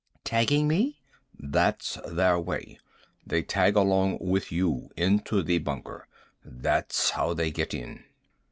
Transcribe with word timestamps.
"Tagging 0.23 0.67
me?" 0.67 0.97
"That's 1.37 1.99
their 2.07 2.39
way. 2.39 2.79
They 3.23 3.43
tag 3.43 3.75
along 3.75 4.17
with 4.19 4.51
you. 4.51 4.89
Into 4.97 5.43
the 5.43 5.59
bunker. 5.59 6.07
That's 6.43 7.11
how 7.11 7.35
they 7.35 7.51
get 7.51 7.75
in." 7.75 8.03